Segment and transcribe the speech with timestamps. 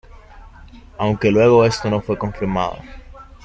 [0.97, 2.77] Aunque luego esto no fue confirmado.